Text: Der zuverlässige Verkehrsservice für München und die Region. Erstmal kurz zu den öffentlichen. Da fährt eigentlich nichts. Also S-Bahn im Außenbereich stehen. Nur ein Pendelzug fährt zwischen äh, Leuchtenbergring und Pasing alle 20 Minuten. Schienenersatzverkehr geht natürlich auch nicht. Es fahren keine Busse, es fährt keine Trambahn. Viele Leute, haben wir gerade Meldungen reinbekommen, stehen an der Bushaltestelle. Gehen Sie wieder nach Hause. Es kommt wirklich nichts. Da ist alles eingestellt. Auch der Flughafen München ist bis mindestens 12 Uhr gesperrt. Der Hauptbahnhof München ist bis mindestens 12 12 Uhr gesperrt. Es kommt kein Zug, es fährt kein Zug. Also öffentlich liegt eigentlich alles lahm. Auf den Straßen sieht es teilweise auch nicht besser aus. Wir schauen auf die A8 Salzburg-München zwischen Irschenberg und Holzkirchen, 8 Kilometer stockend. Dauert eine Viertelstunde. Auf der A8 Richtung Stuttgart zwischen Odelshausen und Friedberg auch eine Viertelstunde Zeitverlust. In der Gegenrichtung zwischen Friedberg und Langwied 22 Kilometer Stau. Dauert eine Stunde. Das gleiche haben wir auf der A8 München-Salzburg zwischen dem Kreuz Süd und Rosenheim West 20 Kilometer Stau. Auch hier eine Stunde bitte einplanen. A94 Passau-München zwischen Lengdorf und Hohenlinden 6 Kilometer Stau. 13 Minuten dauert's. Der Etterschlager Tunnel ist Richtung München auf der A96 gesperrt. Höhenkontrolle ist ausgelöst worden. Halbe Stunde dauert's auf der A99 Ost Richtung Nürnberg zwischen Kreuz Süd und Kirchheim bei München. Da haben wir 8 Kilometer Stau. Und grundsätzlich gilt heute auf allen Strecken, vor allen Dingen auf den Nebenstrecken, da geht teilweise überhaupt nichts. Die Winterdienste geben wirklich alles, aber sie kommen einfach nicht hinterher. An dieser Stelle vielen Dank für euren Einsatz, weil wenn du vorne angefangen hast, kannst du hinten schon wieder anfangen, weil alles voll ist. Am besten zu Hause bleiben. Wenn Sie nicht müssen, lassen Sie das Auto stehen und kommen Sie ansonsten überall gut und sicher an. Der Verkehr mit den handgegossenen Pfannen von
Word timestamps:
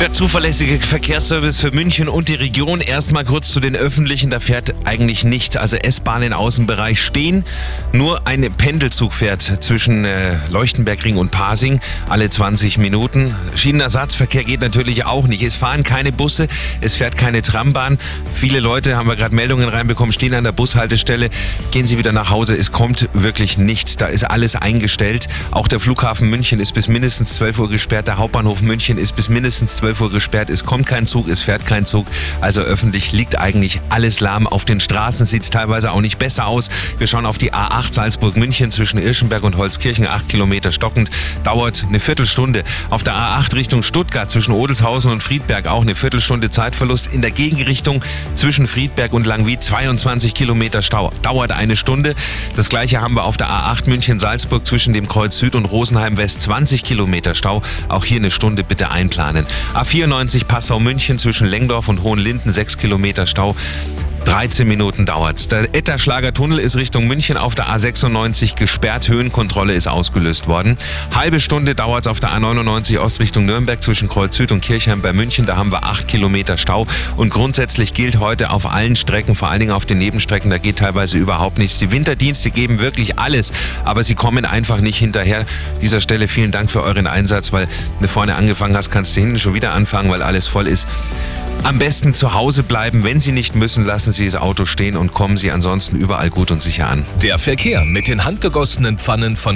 Der 0.00 0.14
zuverlässige 0.14 0.80
Verkehrsservice 0.80 1.58
für 1.58 1.72
München 1.72 2.08
und 2.08 2.28
die 2.28 2.34
Region. 2.34 2.80
Erstmal 2.80 3.26
kurz 3.26 3.52
zu 3.52 3.60
den 3.60 3.76
öffentlichen. 3.76 4.30
Da 4.30 4.40
fährt 4.40 4.74
eigentlich 4.86 5.24
nichts. 5.24 5.58
Also 5.58 5.76
S-Bahn 5.76 6.22
im 6.22 6.32
Außenbereich 6.32 7.02
stehen. 7.02 7.44
Nur 7.92 8.26
ein 8.26 8.50
Pendelzug 8.50 9.12
fährt 9.12 9.42
zwischen 9.42 10.06
äh, 10.06 10.38
Leuchtenbergring 10.48 11.18
und 11.18 11.30
Pasing 11.30 11.80
alle 12.08 12.30
20 12.30 12.78
Minuten. 12.78 13.34
Schienenersatzverkehr 13.54 14.42
geht 14.44 14.62
natürlich 14.62 15.04
auch 15.04 15.26
nicht. 15.26 15.42
Es 15.42 15.54
fahren 15.54 15.82
keine 15.82 16.12
Busse, 16.12 16.48
es 16.80 16.94
fährt 16.94 17.18
keine 17.18 17.42
Trambahn. 17.42 17.98
Viele 18.32 18.60
Leute, 18.60 18.96
haben 18.96 19.06
wir 19.06 19.16
gerade 19.16 19.34
Meldungen 19.34 19.68
reinbekommen, 19.68 20.14
stehen 20.14 20.32
an 20.32 20.44
der 20.44 20.52
Bushaltestelle. 20.52 21.28
Gehen 21.72 21.86
Sie 21.86 21.98
wieder 21.98 22.12
nach 22.12 22.30
Hause. 22.30 22.56
Es 22.56 22.72
kommt 22.72 23.10
wirklich 23.12 23.58
nichts. 23.58 23.98
Da 23.98 24.06
ist 24.06 24.24
alles 24.24 24.56
eingestellt. 24.56 25.28
Auch 25.50 25.68
der 25.68 25.78
Flughafen 25.78 26.30
München 26.30 26.58
ist 26.58 26.72
bis 26.72 26.88
mindestens 26.88 27.34
12 27.34 27.58
Uhr 27.58 27.68
gesperrt. 27.68 28.06
Der 28.06 28.16
Hauptbahnhof 28.16 28.62
München 28.62 28.96
ist 28.96 29.14
bis 29.14 29.28
mindestens 29.28 29.76
12 29.76 29.89
12 29.90 30.00
Uhr 30.02 30.10
gesperrt. 30.10 30.50
Es 30.50 30.64
kommt 30.64 30.86
kein 30.86 31.04
Zug, 31.04 31.28
es 31.28 31.42
fährt 31.42 31.66
kein 31.66 31.84
Zug. 31.84 32.06
Also 32.40 32.60
öffentlich 32.60 33.10
liegt 33.10 33.38
eigentlich 33.38 33.80
alles 33.88 34.20
lahm. 34.20 34.46
Auf 34.46 34.64
den 34.64 34.78
Straßen 34.78 35.26
sieht 35.26 35.42
es 35.42 35.50
teilweise 35.50 35.90
auch 35.90 36.00
nicht 36.00 36.18
besser 36.18 36.46
aus. 36.46 36.68
Wir 36.98 37.08
schauen 37.08 37.26
auf 37.26 37.38
die 37.38 37.52
A8 37.52 37.94
Salzburg-München 37.94 38.70
zwischen 38.70 38.98
Irschenberg 38.98 39.42
und 39.42 39.56
Holzkirchen, 39.56 40.06
8 40.06 40.28
Kilometer 40.28 40.70
stockend. 40.70 41.10
Dauert 41.42 41.86
eine 41.88 41.98
Viertelstunde. 41.98 42.62
Auf 42.88 43.02
der 43.02 43.14
A8 43.14 43.54
Richtung 43.54 43.82
Stuttgart 43.82 44.30
zwischen 44.30 44.52
Odelshausen 44.52 45.10
und 45.10 45.22
Friedberg 45.22 45.66
auch 45.66 45.82
eine 45.82 45.96
Viertelstunde 45.96 46.50
Zeitverlust. 46.50 47.12
In 47.12 47.20
der 47.20 47.32
Gegenrichtung 47.32 48.04
zwischen 48.36 48.68
Friedberg 48.68 49.12
und 49.12 49.26
Langwied 49.26 49.64
22 49.64 50.34
Kilometer 50.34 50.82
Stau. 50.82 51.12
Dauert 51.22 51.50
eine 51.50 51.74
Stunde. 51.74 52.14
Das 52.54 52.68
gleiche 52.68 53.00
haben 53.00 53.14
wir 53.14 53.24
auf 53.24 53.36
der 53.36 53.48
A8 53.48 53.88
München-Salzburg 53.88 54.64
zwischen 54.64 54.92
dem 54.92 55.08
Kreuz 55.08 55.38
Süd 55.38 55.56
und 55.56 55.64
Rosenheim 55.64 56.16
West 56.16 56.42
20 56.42 56.84
Kilometer 56.84 57.34
Stau. 57.34 57.60
Auch 57.88 58.04
hier 58.04 58.18
eine 58.18 58.30
Stunde 58.30 58.62
bitte 58.62 58.92
einplanen. 58.92 59.46
A94 59.80 60.44
Passau-München 60.44 61.18
zwischen 61.18 61.46
Lengdorf 61.46 61.88
und 61.88 62.02
Hohenlinden 62.02 62.52
6 62.52 62.76
Kilometer 62.76 63.24
Stau. 63.24 63.56
13 64.30 64.68
Minuten 64.68 65.06
dauert's. 65.06 65.48
Der 65.48 65.74
Etterschlager 65.74 66.32
Tunnel 66.32 66.60
ist 66.60 66.76
Richtung 66.76 67.08
München 67.08 67.36
auf 67.36 67.56
der 67.56 67.66
A96 67.66 68.54
gesperrt. 68.54 69.08
Höhenkontrolle 69.08 69.72
ist 69.72 69.88
ausgelöst 69.88 70.46
worden. 70.46 70.78
Halbe 71.12 71.40
Stunde 71.40 71.74
dauert's 71.74 72.06
auf 72.06 72.20
der 72.20 72.30
A99 72.30 73.00
Ost 73.00 73.18
Richtung 73.18 73.44
Nürnberg 73.44 73.82
zwischen 73.82 74.08
Kreuz 74.08 74.36
Süd 74.36 74.52
und 74.52 74.60
Kirchheim 74.60 75.02
bei 75.02 75.12
München. 75.12 75.46
Da 75.46 75.56
haben 75.56 75.72
wir 75.72 75.82
8 75.82 76.06
Kilometer 76.06 76.58
Stau. 76.58 76.86
Und 77.16 77.30
grundsätzlich 77.30 77.92
gilt 77.92 78.20
heute 78.20 78.50
auf 78.50 78.72
allen 78.72 78.94
Strecken, 78.94 79.34
vor 79.34 79.48
allen 79.48 79.58
Dingen 79.58 79.72
auf 79.72 79.84
den 79.84 79.98
Nebenstrecken, 79.98 80.48
da 80.48 80.58
geht 80.58 80.76
teilweise 80.76 81.18
überhaupt 81.18 81.58
nichts. 81.58 81.78
Die 81.78 81.90
Winterdienste 81.90 82.52
geben 82.52 82.78
wirklich 82.78 83.18
alles, 83.18 83.50
aber 83.84 84.04
sie 84.04 84.14
kommen 84.14 84.44
einfach 84.44 84.80
nicht 84.80 84.98
hinterher. 84.98 85.40
An 85.40 85.46
dieser 85.82 86.00
Stelle 86.00 86.28
vielen 86.28 86.52
Dank 86.52 86.70
für 86.70 86.84
euren 86.84 87.08
Einsatz, 87.08 87.52
weil 87.52 87.66
wenn 87.66 88.02
du 88.02 88.08
vorne 88.08 88.36
angefangen 88.36 88.76
hast, 88.76 88.90
kannst 88.90 89.16
du 89.16 89.22
hinten 89.22 89.40
schon 89.40 89.54
wieder 89.54 89.72
anfangen, 89.72 90.08
weil 90.08 90.22
alles 90.22 90.46
voll 90.46 90.68
ist. 90.68 90.86
Am 91.62 91.78
besten 91.78 92.14
zu 92.14 92.32
Hause 92.32 92.62
bleiben. 92.62 93.04
Wenn 93.04 93.20
Sie 93.20 93.32
nicht 93.32 93.54
müssen, 93.54 93.84
lassen 93.84 94.12
Sie 94.12 94.24
das 94.24 94.36
Auto 94.36 94.64
stehen 94.64 94.96
und 94.96 95.12
kommen 95.12 95.36
Sie 95.36 95.50
ansonsten 95.50 95.96
überall 95.96 96.30
gut 96.30 96.50
und 96.50 96.62
sicher 96.62 96.88
an. 96.88 97.04
Der 97.22 97.38
Verkehr 97.38 97.84
mit 97.84 98.08
den 98.08 98.24
handgegossenen 98.24 98.98
Pfannen 98.98 99.36
von 99.36 99.40